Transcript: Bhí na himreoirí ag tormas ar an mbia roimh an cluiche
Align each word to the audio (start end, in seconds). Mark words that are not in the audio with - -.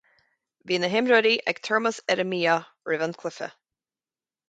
Bhí 0.71 0.79
na 0.83 0.89
himreoirí 0.93 1.35
ag 1.53 1.61
tormas 1.69 2.01
ar 2.15 2.25
an 2.25 2.31
mbia 2.33 2.59
roimh 2.91 3.07
an 3.09 3.17
cluiche 3.21 3.55